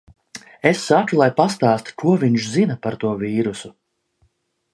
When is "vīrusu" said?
3.21-3.73